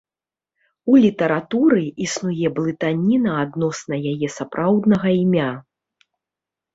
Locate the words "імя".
5.21-5.51